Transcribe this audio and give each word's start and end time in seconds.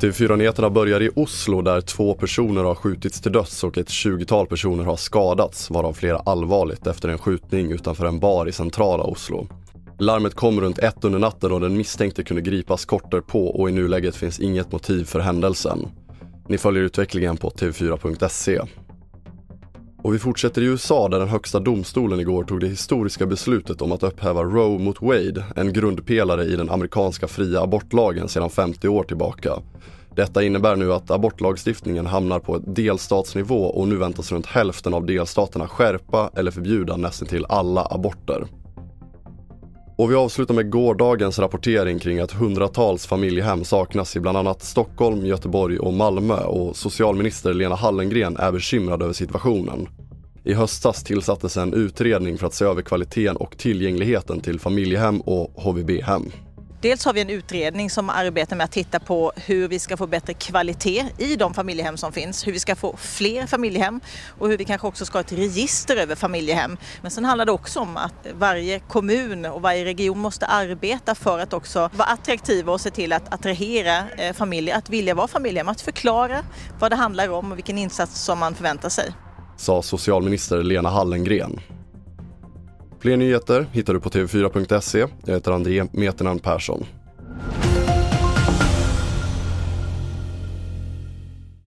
TV4-nyheterna 0.00 0.70
börjar 0.70 1.02
i 1.02 1.10
Oslo 1.14 1.62
där 1.62 1.80
två 1.80 2.14
personer 2.14 2.64
har 2.64 2.74
skjutits 2.74 3.20
till 3.20 3.32
döds 3.32 3.64
och 3.64 3.78
ett 3.78 3.88
20-tal 3.88 4.46
personer 4.46 4.84
har 4.84 4.96
skadats, 4.96 5.70
varav 5.70 5.92
flera 5.92 6.18
allvarligt 6.18 6.86
efter 6.86 7.08
en 7.08 7.18
skjutning 7.18 7.72
utanför 7.72 8.06
en 8.06 8.18
bar 8.18 8.48
i 8.48 8.52
centrala 8.52 9.04
Oslo. 9.04 9.46
Larmet 9.98 10.34
kom 10.34 10.60
runt 10.60 10.78
ett 10.78 11.04
under 11.04 11.18
natten 11.18 11.52
och 11.52 11.60
den 11.60 11.76
misstänkte 11.76 12.22
kunde 12.22 12.42
gripas 12.42 12.84
kort 12.84 13.26
på 13.26 13.46
och 13.46 13.68
i 13.68 13.72
nuläget 13.72 14.16
finns 14.16 14.40
inget 14.40 14.72
motiv 14.72 15.04
för 15.04 15.20
händelsen. 15.20 15.88
Ni 16.48 16.58
följer 16.58 16.82
utvecklingen 16.82 17.36
på 17.36 17.50
tv4.se. 17.50 18.60
Och 20.04 20.14
vi 20.14 20.18
fortsätter 20.18 20.62
i 20.62 20.64
USA 20.64 21.08
där 21.08 21.18
den 21.18 21.28
högsta 21.28 21.60
domstolen 21.60 22.20
igår 22.20 22.44
tog 22.44 22.60
det 22.60 22.66
historiska 22.66 23.26
beslutet 23.26 23.82
om 23.82 23.92
att 23.92 24.02
upphäva 24.02 24.42
Roe 24.42 24.78
mot 24.78 25.02
Wade, 25.02 25.44
en 25.56 25.72
grundpelare 25.72 26.44
i 26.44 26.56
den 26.56 26.70
amerikanska 26.70 27.28
fria 27.28 27.60
abortlagen 27.60 28.28
sedan 28.28 28.50
50 28.50 28.88
år 28.88 29.02
tillbaka. 29.02 29.52
Detta 30.14 30.42
innebär 30.42 30.76
nu 30.76 30.92
att 30.92 31.10
abortlagstiftningen 31.10 32.06
hamnar 32.06 32.38
på 32.38 32.56
ett 32.56 32.62
delstatsnivå 32.66 33.64
och 33.64 33.88
nu 33.88 33.96
väntas 33.96 34.32
runt 34.32 34.46
hälften 34.46 34.94
av 34.94 35.06
delstaterna 35.06 35.68
skärpa 35.68 36.30
eller 36.36 36.50
förbjuda 36.50 36.96
nästan 36.96 37.28
till 37.28 37.46
alla 37.48 37.86
aborter. 37.90 38.46
Och 39.96 40.10
vi 40.10 40.14
avslutar 40.14 40.54
med 40.54 40.70
gårdagens 40.70 41.38
rapportering 41.38 41.98
kring 41.98 42.20
att 42.20 42.32
hundratals 42.32 43.06
familjehem 43.06 43.64
saknas 43.64 44.16
i 44.16 44.20
bland 44.20 44.38
annat 44.38 44.62
Stockholm, 44.62 45.26
Göteborg 45.26 45.78
och 45.78 45.92
Malmö 45.92 46.44
och 46.44 46.76
socialminister 46.76 47.54
Lena 47.54 47.74
Hallengren 47.74 48.36
är 48.36 48.52
bekymrad 48.52 49.02
över 49.02 49.12
situationen. 49.12 49.88
I 50.46 50.54
höstas 50.54 51.04
tillsattes 51.04 51.56
en 51.56 51.74
utredning 51.74 52.38
för 52.38 52.46
att 52.46 52.54
se 52.54 52.64
över 52.64 52.82
kvaliteten 52.82 53.36
och 53.36 53.58
tillgängligheten 53.58 54.40
till 54.40 54.60
familjehem 54.60 55.20
och 55.20 55.62
HVB-hem. 55.62 56.32
Dels 56.80 57.04
har 57.04 57.12
vi 57.12 57.20
en 57.20 57.30
utredning 57.30 57.90
som 57.90 58.10
arbetar 58.10 58.56
med 58.56 58.64
att 58.64 58.72
titta 58.72 59.00
på 59.00 59.32
hur 59.36 59.68
vi 59.68 59.78
ska 59.78 59.96
få 59.96 60.06
bättre 60.06 60.34
kvalitet 60.34 61.04
i 61.18 61.36
de 61.36 61.54
familjehem 61.54 61.96
som 61.96 62.12
finns, 62.12 62.46
hur 62.46 62.52
vi 62.52 62.58
ska 62.58 62.76
få 62.76 62.96
fler 62.96 63.46
familjehem 63.46 64.00
och 64.38 64.48
hur 64.48 64.58
vi 64.58 64.64
kanske 64.64 64.86
också 64.86 65.04
ska 65.04 65.18
ha 65.18 65.20
ett 65.20 65.32
register 65.32 65.96
över 65.96 66.14
familjehem. 66.14 66.76
Men 67.02 67.10
sen 67.10 67.24
handlar 67.24 67.46
det 67.46 67.52
också 67.52 67.80
om 67.80 67.96
att 67.96 68.26
varje 68.38 68.78
kommun 68.78 69.44
och 69.44 69.62
varje 69.62 69.84
region 69.84 70.18
måste 70.18 70.46
arbeta 70.46 71.14
för 71.14 71.38
att 71.38 71.52
också 71.52 71.90
vara 71.94 72.08
attraktiva 72.08 72.72
och 72.72 72.80
se 72.80 72.90
till 72.90 73.12
att 73.12 73.34
attrahera 73.34 74.10
eh, 74.18 74.32
familjer 74.32 74.76
att 74.76 74.90
vilja 74.90 75.14
vara 75.14 75.28
familjehem, 75.28 75.68
att 75.68 75.80
förklara 75.80 76.42
vad 76.78 76.92
det 76.92 76.96
handlar 76.96 77.28
om 77.28 77.52
och 77.52 77.58
vilken 77.58 77.78
insats 77.78 78.20
som 78.20 78.38
man 78.38 78.54
förväntar 78.54 78.88
sig. 78.88 79.14
Sa 79.56 79.82
socialminister 79.82 80.62
Lena 80.62 80.88
Hallengren. 80.88 81.60
Fler 83.00 83.16
nyheter 83.16 83.66
hittar 83.72 83.94
du 83.94 84.00
på 84.00 84.08
tv4.se. 84.08 85.06
Jag 85.24 85.34
heter 85.34 85.52
André 85.52 85.86
Meternan 85.92 86.38
Persson. 86.38 86.84